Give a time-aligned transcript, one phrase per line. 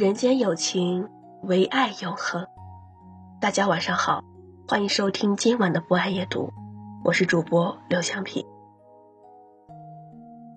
[0.00, 1.10] 人间有情，
[1.42, 2.46] 唯爱永恒。
[3.38, 4.24] 大家晚上好，
[4.66, 6.54] 欢迎收听今晚的博爱夜读，
[7.04, 8.46] 我是主播刘香平。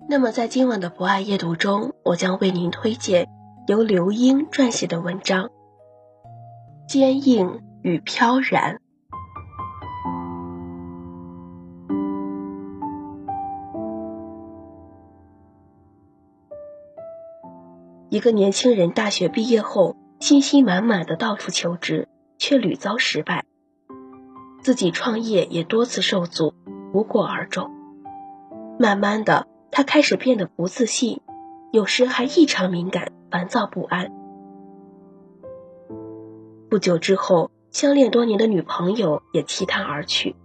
[0.08, 3.28] 那么在今晚的博爱夜读中，我将为您推荐
[3.66, 5.48] 由刘英撰写的文章
[6.88, 8.76] 《坚硬与飘然》。
[18.14, 22.06] 一个年轻人大学毕业后，信心满满的到处求职，
[22.38, 23.44] 却屡遭失败。
[24.62, 26.54] 自己创业也多次受阻，
[26.92, 27.72] 无果而终。
[28.78, 31.22] 慢慢的，他开始变得不自信，
[31.72, 34.12] 有时还异常敏感、烦躁不安。
[36.70, 40.36] 不久之后，相恋多年的女朋友也弃他而去。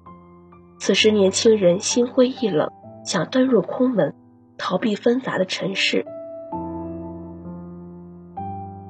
[0.80, 2.72] 此时，年轻人心灰意冷，
[3.06, 4.16] 想遁入空门，
[4.58, 6.08] 逃避纷杂的尘世。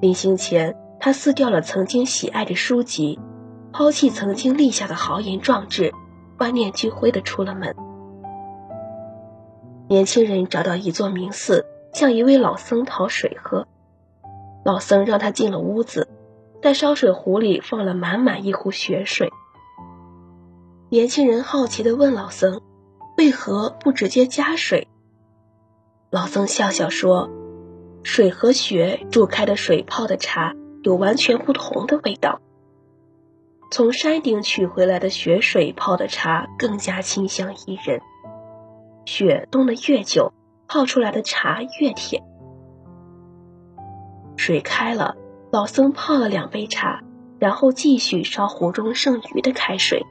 [0.02, 3.20] 临行前，他撕掉了曾经喜爱的书籍，
[3.74, 5.94] 抛弃曾经立下的豪言壮志，
[6.38, 7.76] 万念俱灰的出了门。
[9.90, 13.68] 年轻人找到一座名寺，向一位老僧讨水喝。
[14.64, 16.08] 老僧让他进了屋子，
[16.62, 19.30] 在烧水壶里放了满满一壶血水。
[20.90, 22.62] 年轻人好奇的问老僧
[23.18, 24.88] ：“为何不直接加水？”
[26.10, 27.30] 老僧笑笑说。
[28.12, 32.42] 水和雪煮开的水泡的茶有完全不同的味道。
[33.70, 38.02] 从山顶取回来的雪水泡的茶更加清香宜人。
[39.06, 40.34] 雪冻得越久，
[40.68, 42.24] 泡出来的茶越甜。
[44.38, 45.16] 水开了，
[45.52, 47.04] 老僧泡了两杯茶，
[47.38, 50.04] 然后继续烧壶中剩余的开水。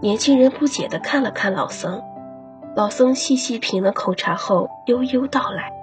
[0.00, 2.02] 年轻人不解地看了看老僧，
[2.74, 5.81] 老僧细细品了口茶后，悠悠道来。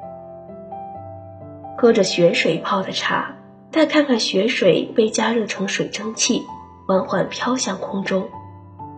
[1.81, 3.38] 喝着雪水泡的茶，
[3.72, 6.44] 再看看雪水被加热成水蒸气，
[6.85, 8.28] 缓缓飘向空中，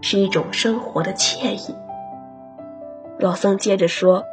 [0.01, 1.75] 是一种生活的惬意。
[3.19, 4.23] 老僧接着说：“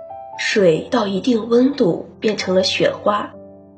[0.41, 3.35] 水到一定温度变成了雪花，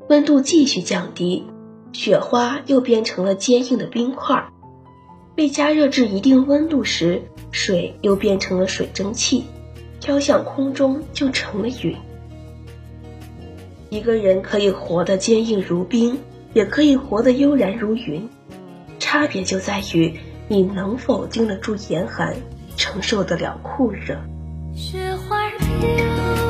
[0.09, 1.45] 温度继续降低，
[1.93, 4.41] 雪花又变成了坚硬的冰块。
[5.35, 7.21] 被加热至一定温度时，
[7.51, 9.47] 水又变成了水蒸气，
[10.01, 11.97] 飘向空中就成了云。”
[13.91, 16.19] 一个人可以活得坚硬如冰，
[16.55, 18.29] 也可以活得悠然如云，
[19.01, 20.15] 差别就在于
[20.47, 22.37] 你能否经得住严寒，
[22.77, 24.17] 承受得了酷热。
[24.73, 26.50] 雪花飘。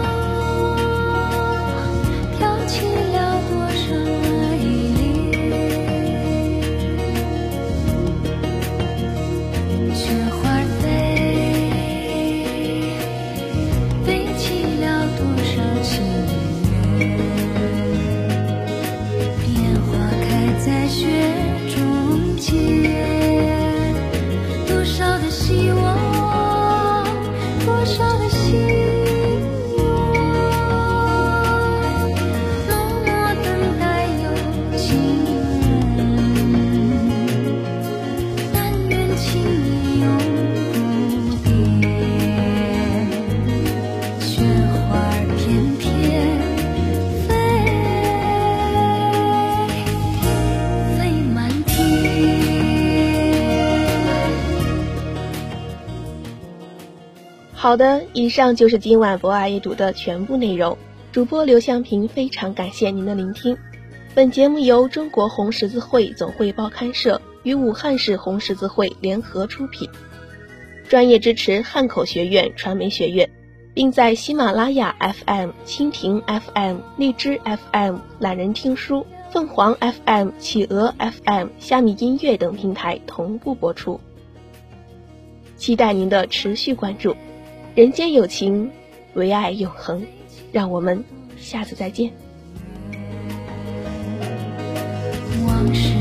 [57.61, 60.79] 好的，以上就是今晚博爱阅读的全部内容。
[61.12, 63.55] 主播刘向平非常感谢您的聆听。
[64.15, 69.91] 本节目由中国红十字会总会报刊社与武汉市红十字会联合出品，
[70.89, 73.29] 专业支持汉口学院传媒学院，
[73.75, 79.77] 并在喜马拉雅 FM、蜻蜓 FM、荔枝 FM、懒人听书、凤凰
[80.07, 80.95] FM、企鹅
[81.27, 84.01] FM、虾米音乐等平台同步播出。
[85.59, 87.15] 期待您的持续关注。
[87.75, 88.70] 人间有情，
[89.14, 90.06] 唯爱永恒。
[90.52, 91.05] 让我们
[91.38, 92.11] 下次再见。
[95.46, 96.00] 往事。